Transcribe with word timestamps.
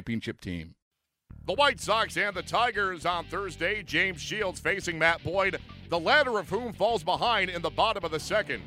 championship 0.00 0.40
team. 0.40 0.74
The 1.46 1.52
White 1.52 1.78
Sox 1.78 2.16
and 2.16 2.34
the 2.34 2.42
Tigers 2.42 3.04
on 3.04 3.26
Thursday. 3.26 3.82
James 3.82 4.18
Shields 4.18 4.58
facing 4.58 4.98
Matt 4.98 5.22
Boyd, 5.22 5.58
the 5.90 6.00
latter 6.00 6.38
of 6.38 6.48
whom 6.48 6.72
falls 6.72 7.04
behind 7.04 7.50
in 7.50 7.60
the 7.60 7.68
bottom 7.68 8.02
of 8.02 8.10
the 8.10 8.20
second. 8.20 8.62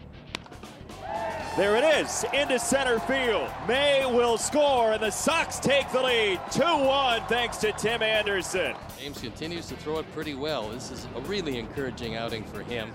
There 1.57 1.75
it 1.75 1.83
is, 1.83 2.23
into 2.33 2.59
center 2.59 2.99
field. 2.99 3.49
May 3.67 4.05
will 4.05 4.37
score, 4.37 4.91
and 4.91 5.01
the 5.01 5.09
Sox 5.09 5.59
take 5.59 5.91
the 5.91 6.03
lead 6.03 6.39
2 6.51 6.61
1 6.61 7.23
thanks 7.27 7.57
to 7.57 7.71
Tim 7.73 8.03
Anderson. 8.03 8.75
James 8.99 9.19
continues 9.19 9.67
to 9.69 9.75
throw 9.77 9.97
it 9.97 10.11
pretty 10.13 10.35
well. 10.35 10.69
This 10.69 10.91
is 10.91 11.07
a 11.15 11.21
really 11.21 11.57
encouraging 11.57 12.15
outing 12.15 12.43
for 12.43 12.61
him. 12.61 12.91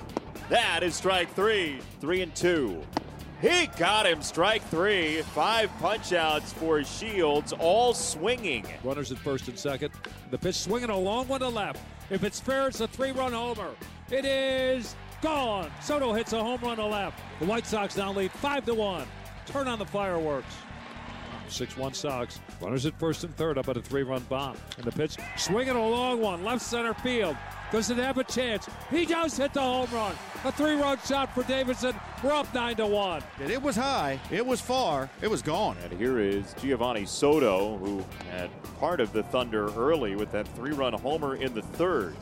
That 0.48 0.84
is 0.84 0.94
strike 0.94 1.32
three, 1.34 1.80
three 2.00 2.22
and 2.22 2.34
two. 2.36 2.82
He 3.40 3.68
got 3.78 4.04
him 4.04 4.20
strike 4.20 4.62
three. 4.64 5.22
Five 5.22 5.70
punchouts 5.80 6.52
for 6.54 6.82
Shields, 6.82 7.52
all 7.52 7.94
swinging. 7.94 8.66
Runners 8.82 9.12
at 9.12 9.18
first 9.18 9.46
and 9.46 9.56
second. 9.56 9.92
The 10.30 10.38
pitch 10.38 10.56
swinging 10.56 10.90
a 10.90 10.96
long 10.96 11.28
one 11.28 11.40
to 11.40 11.48
left. 11.48 11.80
If 12.10 12.24
it's 12.24 12.40
fair, 12.40 12.66
it's 12.66 12.80
a 12.80 12.88
three 12.88 13.12
run 13.12 13.32
homer. 13.32 13.70
It 14.10 14.24
is 14.24 14.96
gone. 15.22 15.70
Soto 15.80 16.12
hits 16.12 16.32
a 16.32 16.42
home 16.42 16.60
run 16.62 16.78
to 16.78 16.86
left. 16.86 17.20
The 17.38 17.46
White 17.46 17.66
Sox 17.66 17.96
now 17.96 18.12
lead 18.12 18.32
5 18.32 18.64
to 18.66 18.74
1. 18.74 19.06
Turn 19.46 19.68
on 19.68 19.78
the 19.78 19.86
fireworks. 19.86 20.54
6 21.48 21.76
1 21.76 21.94
Sox. 21.94 22.40
Runners 22.60 22.86
at 22.86 22.98
first 22.98 23.22
and 23.22 23.34
third 23.36 23.56
up 23.56 23.68
at 23.68 23.76
a 23.76 23.82
three 23.82 24.02
run 24.02 24.22
bomb. 24.28 24.56
And 24.76 24.84
the 24.84 24.92
pitch 24.92 25.16
swinging 25.36 25.76
a 25.76 25.88
long 25.88 26.20
one, 26.20 26.42
left 26.44 26.62
center 26.62 26.94
field. 26.94 27.36
Does 27.70 27.90
it 27.90 27.98
have 27.98 28.16
a 28.16 28.24
chance? 28.24 28.66
He 28.90 29.04
does 29.04 29.36
hit 29.36 29.52
the 29.52 29.60
home 29.60 29.88
run. 29.92 30.14
A 30.44 30.52
three-run 30.52 30.98
shot 31.06 31.34
for 31.34 31.42
Davidson. 31.42 31.94
We're 32.22 32.32
up 32.32 32.52
nine 32.54 32.76
to 32.76 32.86
one. 32.86 33.22
And 33.40 33.50
it 33.50 33.60
was 33.60 33.76
high. 33.76 34.18
It 34.30 34.44
was 34.44 34.60
far. 34.60 35.10
It 35.20 35.28
was 35.28 35.42
gone. 35.42 35.76
And 35.84 35.92
here 35.92 36.18
is 36.18 36.54
Geovany 36.54 37.06
Soto, 37.06 37.76
who 37.76 38.02
had 38.30 38.50
part 38.80 39.00
of 39.00 39.12
the 39.12 39.22
Thunder 39.24 39.70
early 39.74 40.16
with 40.16 40.32
that 40.32 40.48
three-run 40.48 40.94
homer 40.94 41.36
in 41.36 41.52
the 41.52 41.60
third. 41.60 42.16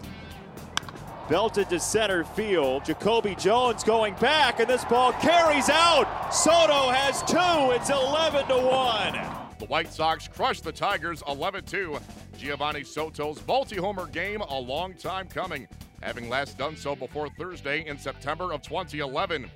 Belted 1.29 1.69
to 1.71 1.79
center 1.79 2.25
field. 2.25 2.85
Jacoby 2.85 3.37
Jones 3.37 3.85
going 3.85 4.15
back, 4.15 4.59
and 4.59 4.69
this 4.69 4.85
ball 4.85 5.13
carries 5.13 5.69
out. 5.69 6.35
Soto 6.35 6.91
has 6.91 7.23
two. 7.23 7.73
It's 7.75 7.91
11 7.91 8.49
to 8.49 8.55
one. 8.55 9.13
The 9.59 9.67
White 9.67 9.93
Sox 9.93 10.29
crushed 10.29 10.65
the 10.65 10.73
Tigers 10.73 11.23
11 11.27 11.65
2. 11.65 11.99
Geovany 12.37 12.87
Soto's 12.87 13.45
multi 13.47 13.77
homer 13.77 14.07
game, 14.07 14.41
a 14.41 14.59
long 14.59 14.95
time 14.95 15.27
coming, 15.27 15.67
having 16.03 16.29
last 16.29 16.59
done 16.59 16.77
so 16.77 16.95
before 16.95 17.29
Thursday 17.31 17.87
in 17.87 17.99
September 17.99 18.53
of 18.53 18.63
2011. 18.63 19.51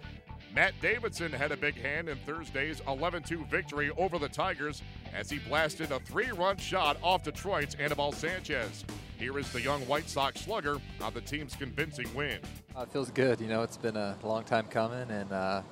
Matt 0.55 0.75
Davidson 0.83 1.31
had 1.31 1.53
a 1.53 1.57
big 1.57 1.77
hand 1.77 2.09
in 2.09 2.19
Thursday's 2.19 2.83
11 2.89 3.23
2 3.23 3.45
victory 3.45 3.91
over 3.97 4.19
the 4.19 4.29
Tigers 4.29 4.83
as 5.15 5.31
he 5.31 5.39
blasted 5.39 5.93
a 5.93 6.01
three 6.01 6.31
run 6.33 6.57
shot 6.57 6.97
off 7.03 7.23
Detroit's 7.23 7.77
Anibal 7.77 8.13
Sanchez. 8.13 8.85
Here 9.19 9.39
is 9.39 9.53
the 9.53 9.61
young 9.61 9.83
White 9.83 10.09
Sox 10.09 10.41
slugger 10.41 10.79
on 11.03 11.15
the 11.15 11.21
team's 11.21 11.55
convincing 11.55 12.13
win. 12.15 12.39
Uh, 12.77 12.83
it 12.83 12.93
feels 12.93 13.11
good. 13.11 13.41
You 13.41 13.49
know, 13.49 13.63
it's 13.63 13.77
been 13.77 13.97
a 13.97 14.17
long 14.23 14.45
time 14.45 14.67
coming, 14.67 15.11
and, 15.11 15.31
uh, 15.31 15.63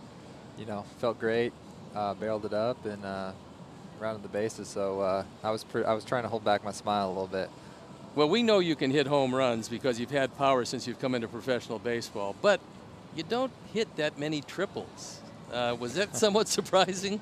you 0.58 0.66
know, 0.66 0.84
felt 0.98 1.18
great. 1.18 1.52
Uh, 1.94 2.12
barreled 2.14 2.44
it 2.44 2.52
up 2.52 2.84
and 2.84 3.02
uh, 3.04 3.32
rounded 4.00 4.22
the 4.22 4.28
bases. 4.28 4.68
So 4.68 5.00
uh, 5.00 5.24
I 5.42 5.50
was 5.50 5.64
I 5.86 5.94
was 5.94 6.04
trying 6.04 6.22
to 6.22 6.28
hold 6.28 6.44
back 6.44 6.64
my 6.64 6.72
smile 6.72 7.08
a 7.08 7.12
little 7.12 7.26
bit. 7.26 7.50
Well, 8.14 8.28
we 8.28 8.42
know 8.42 8.58
you 8.58 8.74
can 8.74 8.90
hit 8.90 9.06
home 9.06 9.34
runs 9.34 9.68
because 9.68 10.00
you've 10.00 10.10
had 10.10 10.36
power 10.36 10.64
since 10.64 10.86
you've 10.86 10.98
come 10.98 11.14
into 11.14 11.28
professional 11.28 11.78
baseball, 11.78 12.34
but 12.42 12.60
you 13.14 13.22
don't 13.22 13.52
hit 13.72 13.94
that 13.96 14.18
many 14.18 14.40
triples. 14.40 15.20
Uh, 15.52 15.76
was 15.78 15.94
that 15.94 16.16
somewhat 16.24 16.48
surprising? 16.48 17.20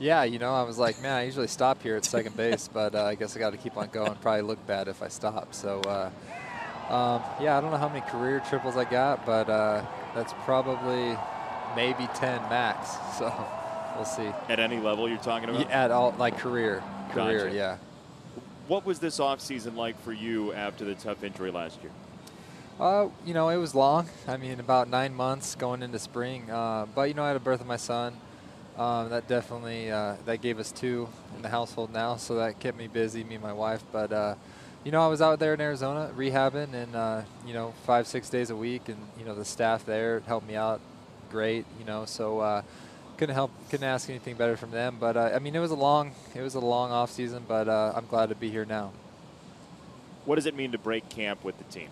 Yeah, 0.00 0.22
you 0.22 0.38
know, 0.38 0.54
I 0.54 0.62
was 0.62 0.78
like, 0.78 1.02
man, 1.02 1.12
I 1.12 1.24
usually 1.24 1.48
stop 1.48 1.82
here 1.82 1.96
at 1.96 2.04
second 2.04 2.36
base, 2.36 2.68
but 2.72 2.94
uh, 2.94 3.04
I 3.04 3.16
guess 3.16 3.36
I 3.36 3.40
got 3.40 3.50
to 3.50 3.56
keep 3.56 3.76
on 3.76 3.88
going. 3.88 4.14
Probably 4.16 4.42
look 4.42 4.64
bad 4.64 4.86
if 4.86 5.02
I 5.02 5.08
stop. 5.08 5.52
So, 5.52 5.80
uh, 5.80 6.10
um, 6.88 7.22
yeah, 7.42 7.58
I 7.58 7.60
don't 7.60 7.72
know 7.72 7.76
how 7.76 7.88
many 7.88 8.02
career 8.02 8.40
triples 8.48 8.76
I 8.76 8.84
got, 8.84 9.26
but 9.26 9.50
uh, 9.50 9.84
that's 10.14 10.32
probably 10.44 11.16
maybe 11.74 12.08
10 12.14 12.40
max. 12.48 12.96
So 13.18 13.57
we'll 13.98 14.06
see. 14.06 14.30
At 14.48 14.60
any 14.60 14.78
level 14.78 15.08
you're 15.08 15.18
talking 15.18 15.48
about? 15.48 15.70
At 15.70 15.90
all, 15.90 16.14
like 16.18 16.38
career. 16.38 16.82
Career, 17.10 17.46
Gotcha. 17.46 17.56
yeah. 17.56 17.76
What 18.68 18.86
was 18.86 18.98
this 18.98 19.18
offseason 19.18 19.76
like 19.76 20.00
for 20.02 20.12
you 20.12 20.52
after 20.52 20.84
the 20.84 20.94
tough 20.94 21.24
injury 21.24 21.50
last 21.50 21.82
year? 21.82 21.90
Uh, 22.78 23.08
you 23.26 23.34
know, 23.34 23.48
it 23.48 23.56
was 23.56 23.74
long. 23.74 24.08
I 24.28 24.36
mean, 24.36 24.60
about 24.60 24.88
nine 24.88 25.14
months 25.14 25.54
going 25.56 25.82
into 25.82 25.98
spring. 25.98 26.48
Uh, 26.50 26.86
but 26.94 27.08
you 27.08 27.14
know, 27.14 27.24
I 27.24 27.28
had 27.28 27.36
a 27.36 27.40
birth 27.40 27.60
of 27.60 27.66
my 27.66 27.76
son. 27.76 28.16
Um, 28.76 29.10
that 29.10 29.26
definitely 29.26 29.90
uh, 29.90 30.14
that 30.26 30.40
gave 30.40 30.60
us 30.60 30.70
two 30.70 31.08
in 31.34 31.42
the 31.42 31.48
household 31.48 31.92
now, 31.92 32.14
so 32.14 32.36
that 32.36 32.60
kept 32.60 32.78
me 32.78 32.86
busy, 32.86 33.24
me 33.24 33.34
and 33.34 33.42
my 33.42 33.52
wife. 33.52 33.82
But 33.90 34.12
uh, 34.12 34.34
you 34.84 34.92
know, 34.92 35.04
I 35.04 35.08
was 35.08 35.20
out 35.20 35.40
there 35.40 35.54
in 35.54 35.60
Arizona 35.60 36.12
rehabbing, 36.16 36.72
and 36.72 36.94
uh, 36.94 37.22
you 37.44 37.54
know, 37.54 37.74
five 37.84 38.06
six 38.06 38.30
days 38.30 38.50
a 38.50 38.56
week, 38.56 38.88
and 38.88 38.98
you 39.18 39.24
know, 39.24 39.34
the 39.34 39.44
staff 39.44 39.84
there 39.84 40.20
helped 40.20 40.46
me 40.46 40.54
out 40.54 40.80
great. 41.28 41.66
You 41.80 41.86
know, 41.86 42.04
so 42.04 42.38
uh, 42.38 42.62
couldn't 43.18 43.34
help, 43.34 43.50
couldn't 43.68 43.86
ask 43.86 44.08
anything 44.08 44.36
better 44.36 44.56
from 44.56 44.70
them. 44.70 44.96
But 44.98 45.16
uh, 45.16 45.32
I 45.34 45.40
mean, 45.40 45.54
it 45.54 45.58
was 45.58 45.72
a 45.72 45.76
long, 45.76 46.12
it 46.34 46.40
was 46.40 46.54
a 46.54 46.60
long 46.60 46.90
off 46.92 47.10
season, 47.10 47.44
but 47.46 47.68
uh, 47.68 47.92
I'm 47.94 48.06
glad 48.06 48.30
to 48.30 48.34
be 48.34 48.48
here 48.48 48.64
now. 48.64 48.92
What 50.24 50.36
does 50.36 50.46
it 50.46 50.54
mean 50.54 50.72
to 50.72 50.78
break 50.78 51.08
camp 51.08 51.44
with 51.44 51.58
the 51.58 51.64
team? 51.64 51.88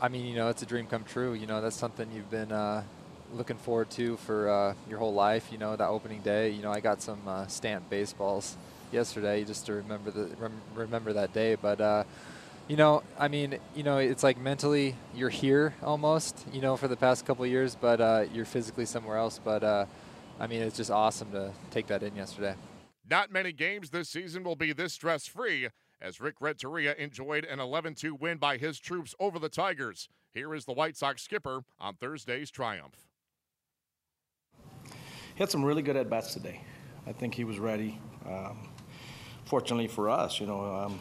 I 0.00 0.08
mean, 0.08 0.26
you 0.26 0.34
know, 0.34 0.48
it's 0.48 0.62
a 0.62 0.66
dream 0.66 0.86
come 0.86 1.04
true. 1.04 1.34
You 1.34 1.46
know, 1.46 1.60
that's 1.60 1.76
something 1.76 2.08
you've 2.14 2.30
been 2.30 2.52
uh, 2.52 2.84
looking 3.32 3.56
forward 3.56 3.90
to 3.90 4.16
for 4.18 4.48
uh, 4.48 4.74
your 4.88 4.98
whole 4.98 5.14
life. 5.14 5.48
You 5.50 5.58
know, 5.58 5.74
that 5.74 5.88
opening 5.88 6.20
day. 6.20 6.50
You 6.50 6.62
know, 6.62 6.70
I 6.70 6.80
got 6.80 7.02
some 7.02 7.20
uh, 7.26 7.46
stamped 7.46 7.90
baseballs 7.90 8.56
yesterday 8.92 9.44
just 9.44 9.66
to 9.66 9.72
remember 9.72 10.10
the 10.10 10.28
rem- 10.38 10.60
remember 10.74 11.12
that 11.14 11.32
day. 11.32 11.56
But 11.56 11.80
uh, 11.80 12.04
you 12.68 12.76
know, 12.76 13.02
I 13.18 13.28
mean, 13.28 13.58
you 13.74 13.82
know, 13.82 13.98
it's 13.98 14.22
like 14.22 14.38
mentally 14.38 14.96
you're 15.14 15.28
here 15.28 15.74
almost. 15.82 16.46
You 16.52 16.60
know, 16.60 16.76
for 16.76 16.88
the 16.88 16.96
past 16.96 17.26
couple 17.26 17.44
of 17.44 17.50
years, 17.50 17.76
but 17.78 18.00
uh, 18.00 18.24
you're 18.32 18.44
physically 18.44 18.86
somewhere 18.86 19.16
else. 19.16 19.38
But 19.42 19.62
uh, 19.62 19.86
I 20.40 20.46
mean, 20.46 20.62
it's 20.62 20.76
just 20.76 20.90
awesome 20.90 21.30
to 21.32 21.52
take 21.70 21.86
that 21.88 22.02
in 22.02 22.16
yesterday. 22.16 22.54
Not 23.08 23.30
many 23.30 23.52
games 23.52 23.90
this 23.90 24.08
season 24.08 24.44
will 24.44 24.56
be 24.56 24.72
this 24.72 24.94
stress 24.94 25.26
free 25.26 25.68
as 26.00 26.20
Rick 26.20 26.36
Renteria 26.40 26.94
enjoyed 26.94 27.44
an 27.44 27.60
11 27.60 27.94
2 27.94 28.14
win 28.14 28.38
by 28.38 28.56
his 28.56 28.78
troops 28.78 29.14
over 29.20 29.38
the 29.38 29.48
Tigers. 29.50 30.08
Here 30.30 30.54
is 30.54 30.64
the 30.64 30.72
White 30.72 30.96
Sox 30.96 31.22
skipper 31.22 31.64
on 31.78 31.94
Thursday's 31.94 32.50
triumph. 32.50 33.06
He 34.90 35.40
had 35.40 35.50
some 35.50 35.64
really 35.64 35.82
good 35.82 35.96
at 35.96 36.08
bats 36.08 36.32
today. 36.32 36.62
I 37.06 37.12
think 37.12 37.34
he 37.34 37.44
was 37.44 37.58
ready. 37.58 38.00
Um, 38.26 38.68
fortunately 39.44 39.88
for 39.88 40.08
us, 40.08 40.40
you 40.40 40.46
know, 40.46 40.64
um, 40.64 41.00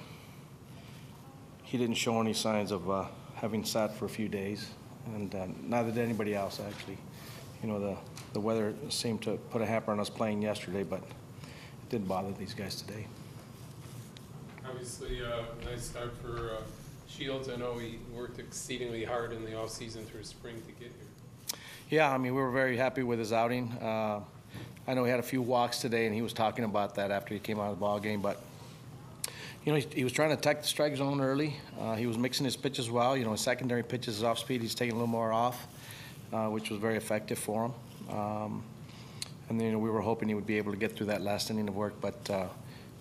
he 1.74 1.80
didn't 1.80 1.98
show 1.98 2.22
any 2.22 2.34
signs 2.34 2.70
of 2.70 2.88
uh, 2.88 3.04
having 3.34 3.66
sat 3.66 3.98
for 3.98 4.06
a 4.06 4.10
few 4.10 4.30
days, 4.30 4.70
and 5.08 5.34
uh, 5.34 5.48
neither 5.64 5.90
did 5.90 6.04
anybody 6.04 6.36
else 6.36 6.60
actually. 6.60 7.00
You 7.64 7.70
know, 7.70 7.80
the, 7.80 7.98
the 8.34 8.40
weather 8.40 8.76
seemed 8.90 9.24
to 9.24 9.38
put 9.50 9.60
a 9.60 9.66
hamper 9.66 9.92
on 9.92 10.00
us 10.00 10.08
playing 10.08 10.44
yesterday, 10.44 10.84
but 10.84 11.00
it 11.00 11.90
didn't 11.90 12.08
bother 12.08 12.32
these 12.34 12.54
guys 12.54 12.76
today. 12.76 13.08
Obviously, 14.64 15.26
uh, 15.26 15.46
nice 15.66 15.86
start 15.86 16.14
for 16.22 16.52
uh, 16.52 16.62
Shields. 17.08 17.50
I 17.50 17.56
know 17.56 17.80
he 17.80 17.98
worked 18.14 18.38
exceedingly 18.38 19.04
hard 19.04 19.34
in 19.34 19.44
the 19.44 19.54
offseason 19.54 20.06
through 20.06 20.26
spring 20.26 20.62
to 20.68 20.72
get 20.74 20.92
here. 20.92 21.60
Yeah, 21.90 22.12
I 22.12 22.20
mean, 22.20 22.36
we 22.36 22.42
were 22.44 22.52
very 22.52 22.78
happy 22.78 23.02
with 23.02 23.18
his 23.18 23.34
outing. 23.34 23.72
Uh, 23.82 24.20
I 24.88 24.94
know 24.94 25.06
he 25.06 25.10
had 25.10 25.20
a 25.20 25.24
few 25.24 25.42
walks 25.42 25.80
today, 25.80 26.06
and 26.06 26.14
he 26.14 26.22
was 26.22 26.34
talking 26.34 26.66
about 26.66 26.94
that 26.96 27.10
after 27.10 27.34
he 27.34 27.40
came 27.40 27.60
out 27.60 27.72
of 27.72 27.78
the 27.78 27.80
ball 27.80 28.00
game. 28.00 28.22
But 28.22 28.40
you 29.66 29.72
know, 29.72 29.78
he, 29.78 29.88
he 29.96 30.04
was 30.04 30.12
trying 30.12 30.30
to 30.30 30.36
attack 30.36 30.62
the 30.62 30.68
strike 30.68 30.96
zone 30.96 31.22
early. 31.22 31.56
Uh, 31.80 31.96
he 31.96 32.06
was 32.06 32.18
mixing 32.18 32.46
his 32.46 32.58
pitches 32.58 32.90
well. 32.90 33.16
You 33.16 33.24
know, 33.24 33.32
his 33.32 33.42
secondary 33.42 33.84
pitches, 33.84 34.16
his 34.16 34.24
off 34.24 34.40
speed, 34.40 34.62
he's 34.62 34.76
taking 34.76 34.94
a 34.94 34.96
little 34.96 35.08
more 35.08 35.32
off, 35.32 35.68
uh, 36.34 36.48
which 36.48 36.70
was 36.70 36.80
very 36.80 36.98
effective 36.98 37.40
for 37.40 37.66
him. 37.66 38.16
Um, 38.16 38.64
and 39.50 39.60
then 39.60 39.68
you 39.68 39.74
know, 39.74 39.80
we 39.80 39.90
were 39.90 40.02
hoping 40.02 40.28
he 40.28 40.36
would 40.36 40.48
be 40.48 40.58
able 40.58 40.72
to 40.72 40.78
get 40.78 40.96
through 40.96 41.08
that 41.08 41.22
last 41.22 41.50
inning 41.50 41.68
of 41.68 41.76
work, 41.76 41.94
but 42.02 42.30
uh, 42.30 42.48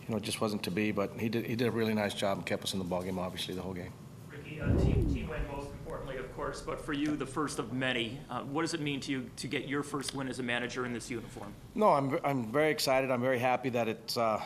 you 0.02 0.08
know, 0.08 0.16
it 0.16 0.22
just 0.22 0.40
wasn't 0.40 0.62
to 0.64 0.70
be. 0.70 0.92
But 0.92 1.12
he 1.18 1.28
did 1.28 1.46
he 1.46 1.56
did 1.56 1.66
a 1.66 1.70
really 1.70 1.94
nice 1.94 2.14
job 2.14 2.38
and 2.38 2.46
kept 2.46 2.64
us 2.64 2.72
in 2.74 2.78
the 2.78 2.84
ball 2.84 3.02
game, 3.02 3.18
obviously, 3.18 3.54
the 3.54 3.62
whole 3.62 3.74
game. 3.74 3.92
Ricky, 4.28 4.60
uh, 4.60 4.66
team, 4.78 5.12
team 5.12 5.28
win 5.28 5.40
most 5.50 5.68
importantly, 5.68 6.16
of 6.16 6.34
course, 6.36 6.60
but 6.60 6.84
for 6.84 6.92
you, 6.92 7.16
the 7.16 7.26
first 7.26 7.58
of 7.58 7.72
many. 7.72 8.20
Uh, 8.30 8.42
what 8.42 8.62
does 8.62 8.74
it 8.74 8.80
mean 8.80 9.00
to 9.00 9.10
you 9.10 9.30
to 9.36 9.48
get 9.48 9.66
your 9.66 9.82
first 9.82 10.14
win 10.14 10.28
as 10.28 10.38
a 10.38 10.42
manager 10.42 10.86
in 10.86 10.92
this 10.92 11.10
uniform? 11.10 11.52
No, 11.74 11.90
I'm, 11.90 12.18
I'm 12.24 12.52
very 12.52 12.70
excited. 12.70 13.10
I'm 13.10 13.20
very 13.20 13.38
happy 13.38 13.68
that 13.70 13.88
it's, 13.88 14.16
uh, 14.16 14.40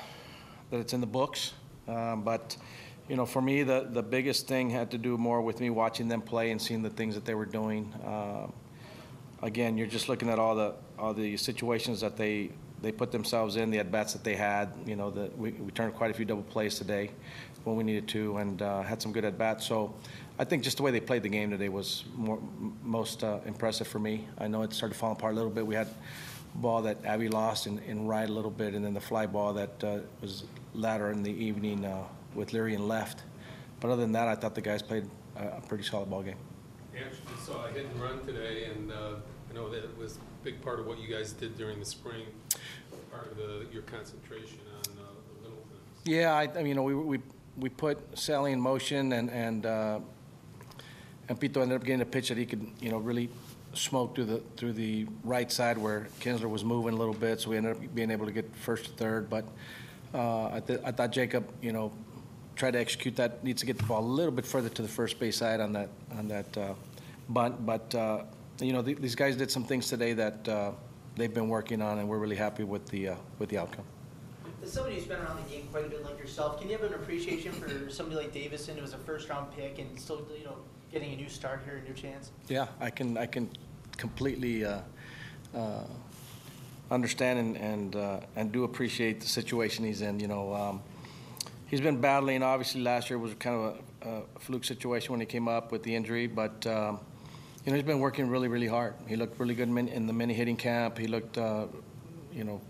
that 0.70 0.78
it's 0.78 0.92
in 0.92 1.00
the 1.00 1.06
books. 1.06 1.52
Um, 1.88 2.22
but, 2.22 2.56
you 3.08 3.16
know, 3.16 3.26
for 3.26 3.40
me, 3.40 3.62
the, 3.62 3.88
the 3.90 4.02
biggest 4.02 4.48
thing 4.48 4.70
had 4.70 4.90
to 4.90 4.98
do 4.98 5.16
more 5.16 5.40
with 5.40 5.60
me 5.60 5.70
watching 5.70 6.08
them 6.08 6.22
play 6.22 6.50
and 6.50 6.60
seeing 6.60 6.82
the 6.82 6.90
things 6.90 7.14
that 7.14 7.24
they 7.24 7.34
were 7.34 7.46
doing. 7.46 7.92
Uh, 8.04 8.46
again, 9.42 9.76
you're 9.76 9.86
just 9.86 10.08
looking 10.08 10.28
at 10.28 10.38
all 10.38 10.54
the, 10.54 10.74
all 10.98 11.14
the 11.14 11.36
situations 11.36 12.00
that 12.00 12.16
they, 12.16 12.50
they 12.82 12.92
put 12.92 13.12
themselves 13.12 13.56
in, 13.56 13.70
the 13.70 13.78
at 13.78 13.90
bats 13.90 14.12
that 14.12 14.24
they 14.24 14.34
had. 14.34 14.72
You 14.86 14.96
know, 14.96 15.10
the, 15.10 15.30
we, 15.36 15.52
we 15.52 15.70
turned 15.70 15.94
quite 15.94 16.10
a 16.10 16.14
few 16.14 16.24
double 16.24 16.42
plays 16.42 16.76
today 16.76 17.10
when 17.64 17.76
we 17.76 17.84
needed 17.84 18.06
to 18.08 18.36
and 18.36 18.62
uh, 18.62 18.82
had 18.82 19.02
some 19.02 19.12
good 19.12 19.24
at 19.24 19.36
bats. 19.36 19.66
So 19.66 19.94
I 20.38 20.44
think 20.44 20.62
just 20.62 20.76
the 20.76 20.82
way 20.82 20.90
they 20.90 21.00
played 21.00 21.22
the 21.22 21.28
game 21.28 21.50
today 21.50 21.68
was 21.68 22.04
more, 22.14 22.38
most 22.82 23.24
uh, 23.24 23.38
impressive 23.46 23.88
for 23.88 23.98
me. 23.98 24.26
I 24.38 24.48
know 24.48 24.62
it 24.62 24.72
started 24.72 24.94
to 24.94 25.00
fall 25.00 25.12
apart 25.12 25.32
a 25.32 25.36
little 25.36 25.50
bit. 25.50 25.66
We 25.66 25.74
had 25.74 25.88
ball 26.54 26.82
that 26.82 27.04
Abby 27.04 27.28
lost 27.28 27.66
in, 27.66 27.78
in 27.80 28.06
right 28.06 28.28
a 28.28 28.32
little 28.32 28.50
bit, 28.50 28.74
and 28.74 28.84
then 28.84 28.94
the 28.94 29.00
fly 29.00 29.26
ball 29.26 29.52
that 29.54 29.84
uh, 29.84 29.98
was 30.20 30.44
later 30.76 31.10
in 31.10 31.22
the 31.22 31.32
evening 31.32 31.84
uh, 31.84 32.04
with 32.34 32.50
Leury 32.50 32.74
and 32.74 32.86
left. 32.86 33.22
But 33.80 33.90
other 33.90 34.02
than 34.02 34.12
that, 34.12 34.28
I 34.28 34.34
thought 34.34 34.54
the 34.54 34.60
guys 34.60 34.82
played 34.82 35.08
a, 35.36 35.58
a 35.58 35.60
pretty 35.68 35.84
solid 35.84 36.10
ball 36.10 36.22
game. 36.22 36.36
Actually 36.94 37.36
saw 37.44 37.66
a 37.66 37.70
hit 37.70 37.86
and 37.86 38.00
run 38.00 38.24
today, 38.24 38.64
and 38.64 38.90
uh, 38.90 39.16
I 39.50 39.54
know 39.54 39.68
that 39.68 39.98
was 39.98 40.16
a 40.16 40.44
big 40.44 40.62
part 40.62 40.80
of 40.80 40.86
what 40.86 40.98
you 40.98 41.14
guys 41.14 41.32
did 41.32 41.58
during 41.58 41.78
the 41.78 41.84
spring, 41.84 42.24
part 43.10 43.30
of 43.30 43.36
the, 43.36 43.66
your 43.70 43.82
concentration 43.82 44.60
on 44.72 44.92
uh, 44.98 45.08
the 45.42 45.48
little 45.48 45.64
things. 45.68 45.82
Yeah, 46.04 46.32
I, 46.34 46.44
I 46.44 46.58
mean, 46.58 46.68
you 46.68 46.74
know, 46.74 46.82
we, 46.84 46.94
we, 46.94 47.18
we 47.58 47.68
put 47.68 48.18
Sally 48.18 48.52
in 48.52 48.60
motion, 48.60 49.12
and, 49.12 49.30
and, 49.30 49.66
uh, 49.66 50.00
and 51.28 51.38
Pito 51.38 51.60
ended 51.60 51.76
up 51.76 51.84
getting 51.84 52.00
a 52.00 52.06
pitch 52.06 52.30
that 52.30 52.38
he 52.38 52.46
could, 52.46 52.66
you 52.80 52.90
know, 52.90 52.98
really 52.98 53.28
smoke 53.74 54.14
through 54.14 54.24
the, 54.24 54.42
through 54.56 54.72
the 54.72 55.06
right 55.22 55.52
side 55.52 55.76
where 55.76 56.08
Kinsler 56.20 56.48
was 56.48 56.64
moving 56.64 56.94
a 56.94 56.96
little 56.96 57.14
bit, 57.14 57.42
so 57.42 57.50
we 57.50 57.58
ended 57.58 57.76
up 57.76 57.94
being 57.94 58.10
able 58.10 58.24
to 58.24 58.32
get 58.32 58.56
first 58.56 58.86
to 58.86 58.90
third. 58.92 59.28
But 59.28 59.44
uh, 60.14 60.46
I, 60.54 60.60
th- 60.60 60.80
I 60.84 60.92
thought 60.92 61.12
Jacob, 61.12 61.50
you 61.60 61.72
know, 61.72 61.92
tried 62.54 62.72
to 62.72 62.78
execute 62.78 63.16
that, 63.16 63.44
needs 63.44 63.60
to 63.60 63.66
get 63.66 63.76
the 63.76 63.84
ball 63.84 64.00
a 64.00 64.06
little 64.06 64.32
bit 64.32 64.46
further 64.46 64.68
to 64.70 64.82
the 64.82 64.88
first 64.88 65.18
base 65.18 65.36
side 65.36 65.60
on 65.60 65.72
that, 65.74 65.90
on 66.16 66.28
that 66.28 66.56
uh, 66.56 66.74
bunt. 67.28 67.64
But, 67.66 67.94
uh, 67.94 68.24
you 68.60 68.72
know, 68.72 68.82
th- 68.82 68.98
these 68.98 69.14
guys 69.14 69.36
did 69.36 69.50
some 69.50 69.64
things 69.64 69.88
today 69.88 70.14
that 70.14 70.48
uh, 70.48 70.72
they've 71.16 71.32
been 71.32 71.48
working 71.48 71.82
on, 71.82 71.98
and 71.98 72.08
we're 72.08 72.18
really 72.18 72.36
happy 72.36 72.64
with 72.64 72.86
the, 72.88 73.10
uh, 73.10 73.14
with 73.38 73.48
the 73.50 73.58
outcome. 73.58 73.84
As 74.62 74.72
somebody 74.72 74.96
who's 74.96 75.04
been 75.04 75.20
around 75.20 75.36
the 75.44 75.50
game 75.50 75.68
quite 75.70 75.84
a 75.84 75.88
bit 75.88 76.04
like 76.04 76.18
yourself, 76.18 76.58
can 76.58 76.68
you 76.68 76.76
have 76.76 76.86
an 76.86 76.94
appreciation 76.94 77.52
for 77.52 77.90
somebody 77.90 78.16
like 78.16 78.32
Davidson 78.32 78.76
who 78.76 78.82
was 78.82 78.94
a 78.94 78.98
first 78.98 79.28
round 79.28 79.54
pick 79.54 79.78
and 79.78 80.00
still, 80.00 80.26
you 80.36 80.44
know, 80.44 80.56
getting 80.90 81.12
a 81.12 81.16
new 81.16 81.28
start 81.28 81.60
here, 81.64 81.82
a 81.84 81.88
new 81.88 81.94
chance? 81.94 82.30
Yeah, 82.48 82.66
I 82.80 82.90
can, 82.90 83.16
I 83.18 83.26
can 83.26 83.50
completely 83.96 84.64
uh, 84.64 84.80
uh, 85.54 85.84
understand 86.90 87.38
and, 87.38 87.56
and, 87.56 87.96
uh, 87.96 88.20
and 88.36 88.52
do 88.52 88.64
appreciate 88.64 89.20
the 89.20 89.26
situation 89.26 89.84
he's 89.84 90.02
in. 90.02 90.20
You 90.20 90.28
know, 90.28 90.54
um, 90.54 90.82
he's 91.66 91.80
been 91.80 92.00
battling, 92.00 92.42
obviously 92.42 92.82
last 92.82 93.10
year 93.10 93.18
was 93.18 93.34
kind 93.34 93.56
of 93.56 93.80
a, 94.02 94.08
a 94.08 94.38
fluke 94.38 94.64
situation 94.64 95.12
when 95.12 95.20
he 95.20 95.26
came 95.26 95.48
up 95.48 95.72
with 95.72 95.82
the 95.82 95.94
injury, 95.94 96.26
but, 96.26 96.66
um, 96.66 97.00
you 97.64 97.72
know, 97.72 97.76
he's 97.76 97.86
been 97.86 98.00
working 98.00 98.28
really, 98.28 98.48
really 98.48 98.68
hard. 98.68 98.94
He 99.06 99.16
looked 99.16 99.40
really 99.40 99.54
good 99.54 99.68
in 99.68 100.06
the 100.06 100.12
mini 100.12 100.34
hitting 100.34 100.56
camp. 100.56 100.98
He 100.98 101.08
looked, 101.08 101.36
uh, 101.36 101.66
you 102.32 102.44
know, 102.44 102.60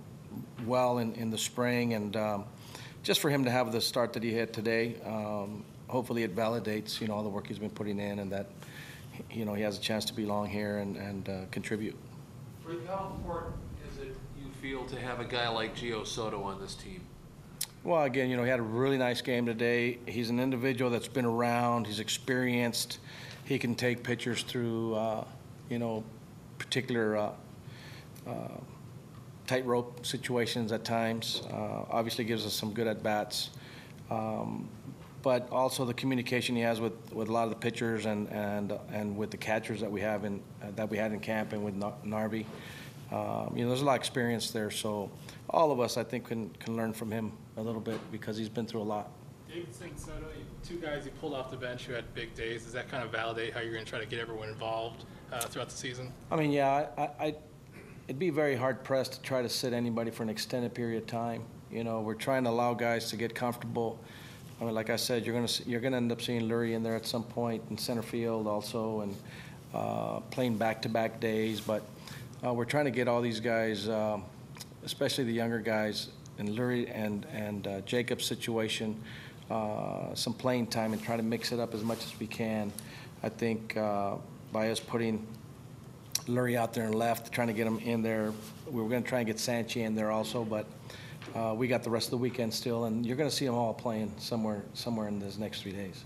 well 0.64 0.98
in, 0.98 1.14
in 1.14 1.30
the 1.30 1.38
spring, 1.38 1.94
and 1.94 2.16
um, 2.16 2.44
just 3.02 3.20
for 3.20 3.30
him 3.30 3.44
to 3.44 3.50
have 3.50 3.72
the 3.72 3.80
start 3.80 4.12
that 4.14 4.22
he 4.22 4.32
had 4.32 4.52
today, 4.52 4.96
um, 5.04 5.64
hopefully 5.88 6.22
it 6.22 6.34
validates, 6.34 7.00
you 7.00 7.06
know, 7.06 7.14
all 7.14 7.22
the 7.22 7.28
work 7.28 7.46
he's 7.46 7.58
been 7.58 7.70
putting 7.70 8.00
in 8.00 8.18
and 8.18 8.32
that, 8.32 8.46
you 9.30 9.44
know, 9.44 9.54
he 9.54 9.62
has 9.62 9.78
a 9.78 9.80
chance 9.80 10.04
to 10.06 10.14
belong 10.14 10.48
here 10.48 10.78
and, 10.78 10.96
and 10.96 11.28
uh, 11.28 11.40
contribute. 11.50 11.96
Rick, 12.64 12.86
how 12.86 13.12
important 13.16 13.54
feel, 14.66 14.84
to 14.84 14.98
have 14.98 15.20
a 15.20 15.24
guy 15.24 15.48
like 15.48 15.76
Gio 15.76 16.04
Soto 16.04 16.42
on 16.42 16.60
this 16.60 16.74
team? 16.74 17.00
Well, 17.84 18.02
again, 18.02 18.28
you 18.28 18.36
know, 18.36 18.42
he 18.42 18.50
had 18.50 18.58
a 18.58 18.64
really 18.64 18.98
nice 18.98 19.20
game 19.20 19.46
today. 19.46 19.98
He's 20.06 20.28
an 20.28 20.40
individual 20.40 20.90
that's 20.90 21.06
been 21.06 21.24
around. 21.24 21.86
He's 21.86 22.00
experienced. 22.00 22.98
He 23.44 23.60
can 23.60 23.76
take 23.76 24.02
pitchers 24.02 24.42
through, 24.42 24.94
uh, 24.96 25.24
you 25.70 25.78
know, 25.78 26.02
particular 26.58 27.16
uh, 27.16 27.30
uh, 28.26 28.32
tightrope 29.46 30.04
situations 30.04 30.72
at 30.72 30.84
times. 30.84 31.42
Uh, 31.48 31.84
obviously, 31.88 32.24
gives 32.24 32.44
us 32.44 32.52
some 32.52 32.72
good 32.72 32.88
at 32.88 33.04
bats. 33.04 33.50
Um, 34.10 34.68
but 35.22 35.48
also 35.50 35.84
the 35.84 35.94
communication 35.94 36.56
he 36.56 36.62
has 36.62 36.80
with, 36.80 36.92
with 37.12 37.28
a 37.28 37.32
lot 37.32 37.44
of 37.44 37.50
the 37.50 37.56
pitchers 37.56 38.06
and, 38.06 38.28
and, 38.30 38.76
and 38.92 39.16
with 39.16 39.30
the 39.30 39.36
catchers 39.36 39.80
that 39.80 39.90
we 39.90 40.00
have 40.00 40.24
in 40.24 40.40
that 40.76 40.88
we 40.88 40.96
had 40.96 41.12
in 41.12 41.18
camp 41.20 41.52
and 41.52 41.64
with 41.64 41.74
Nar- 41.74 41.94
Narvi. 42.04 42.44
Um, 43.10 43.52
you 43.54 43.62
know, 43.62 43.68
there's 43.68 43.82
a 43.82 43.84
lot 43.84 43.92
of 43.92 44.00
experience 44.00 44.50
there. 44.50 44.70
So 44.70 45.10
all 45.50 45.70
of 45.70 45.80
us, 45.80 45.96
I 45.96 46.04
think, 46.04 46.26
can, 46.26 46.50
can 46.60 46.76
learn 46.76 46.92
from 46.92 47.10
him 47.10 47.32
a 47.56 47.62
little 47.62 47.80
bit 47.80 48.00
because 48.10 48.36
he's 48.36 48.48
been 48.48 48.66
through 48.66 48.82
a 48.82 48.84
lot. 48.84 49.10
Davidson 49.48 49.96
Soto, 49.96 50.26
two 50.66 50.76
guys 50.76 51.04
you 51.04 51.12
pulled 51.12 51.34
off 51.34 51.50
the 51.50 51.56
bench 51.56 51.84
who 51.84 51.92
had 51.92 52.12
big 52.14 52.34
days. 52.34 52.64
Does 52.64 52.72
that 52.72 52.88
kind 52.90 53.04
of 53.04 53.10
validate 53.10 53.54
how 53.54 53.60
you're 53.60 53.72
going 53.72 53.84
to 53.84 53.88
try 53.88 54.00
to 54.00 54.06
get 54.06 54.18
everyone 54.18 54.48
involved 54.48 55.04
uh, 55.32 55.40
throughout 55.40 55.68
the 55.68 55.76
season? 55.76 56.12
I 56.30 56.36
mean, 56.36 56.50
yeah, 56.50 56.88
I, 56.98 57.02
I, 57.02 57.34
it'd 58.08 58.18
be 58.18 58.30
very 58.30 58.56
hard 58.56 58.82
pressed 58.84 59.14
to 59.14 59.22
try 59.22 59.40
to 59.42 59.48
sit 59.48 59.72
anybody 59.72 60.10
for 60.10 60.24
an 60.24 60.30
extended 60.30 60.74
period 60.74 61.02
of 61.02 61.08
time. 61.08 61.42
You 61.70 61.84
know, 61.84 62.00
we're 62.00 62.14
trying 62.14 62.44
to 62.44 62.50
allow 62.50 62.74
guys 62.74 63.08
to 63.10 63.16
get 63.16 63.34
comfortable. 63.34 63.98
I 64.60 64.64
mean, 64.64 64.74
like 64.74 64.90
I 64.90 64.96
said, 64.96 65.26
you're 65.26 65.34
gonna 65.34 65.52
you're 65.66 65.80
gonna 65.80 65.98
end 65.98 66.12
up 66.12 66.22
seeing 66.22 66.42
Leury 66.42 66.72
in 66.72 66.82
there 66.82 66.96
at 66.96 67.06
some 67.06 67.24
point 67.24 67.62
in 67.70 67.76
center 67.76 68.02
field 68.02 68.46
also, 68.46 69.00
and 69.00 69.16
uh, 69.74 70.20
playing 70.30 70.56
back-to-back 70.56 71.20
days. 71.20 71.60
But 71.60 71.82
uh, 72.46 72.52
we're 72.52 72.64
trying 72.64 72.84
to 72.84 72.90
get 72.90 73.08
all 73.08 73.20
these 73.20 73.40
guys, 73.40 73.88
um, 73.88 74.24
especially 74.84 75.24
the 75.24 75.32
younger 75.32 75.58
guys, 75.58 76.08
in 76.38 76.48
Leury 76.48 76.90
and 76.94 77.26
and 77.32 77.66
uh, 77.66 77.80
Jacob's 77.80 78.24
situation, 78.24 79.00
uh, 79.50 80.14
some 80.14 80.34
playing 80.34 80.66
time, 80.68 80.92
and 80.92 81.02
try 81.02 81.16
to 81.16 81.22
mix 81.22 81.52
it 81.52 81.58
up 81.58 81.74
as 81.74 81.82
much 81.82 82.04
as 82.04 82.18
we 82.20 82.26
can. 82.26 82.72
I 83.22 83.30
think 83.30 83.76
uh, 83.76 84.16
by 84.52 84.70
us 84.70 84.78
putting 84.78 85.26
Leury 86.26 86.56
out 86.56 86.72
there 86.72 86.84
and 86.84 86.94
left, 86.94 87.32
trying 87.32 87.48
to 87.48 87.54
get 87.54 87.66
him 87.66 87.78
in 87.78 88.02
there. 88.02 88.32
We 88.70 88.82
were 88.82 88.88
going 88.88 89.02
to 89.02 89.08
try 89.08 89.20
and 89.20 89.26
get 89.26 89.36
Sanchi 89.36 89.82
in 89.82 89.94
there 89.94 90.10
also, 90.10 90.44
but 90.44 90.66
uh, 91.34 91.54
we 91.56 91.68
got 91.68 91.82
the 91.82 91.90
rest 91.90 92.08
of 92.08 92.10
the 92.12 92.18
weekend 92.18 92.52
still, 92.52 92.84
and 92.84 93.04
you're 93.04 93.16
going 93.16 93.30
to 93.30 93.34
see 93.34 93.46
them 93.46 93.54
all 93.54 93.74
playing 93.74 94.12
somewhere 94.18 94.62
somewhere 94.74 95.08
in 95.08 95.18
these 95.18 95.38
next 95.38 95.62
three 95.62 95.72
days. 95.72 96.04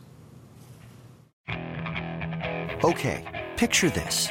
Okay, 2.82 3.24
picture 3.56 3.90
this. 3.90 4.30